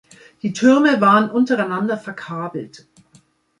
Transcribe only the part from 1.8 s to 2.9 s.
verkabelt.